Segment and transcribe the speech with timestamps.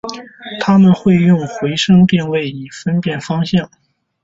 [0.59, 3.69] 它们会用回声定位以分辨方向。